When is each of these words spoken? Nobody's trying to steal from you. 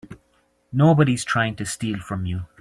Nobody's 0.73 1.23
trying 1.23 1.55
to 1.57 1.65
steal 1.67 1.99
from 1.99 2.25
you. 2.25 2.47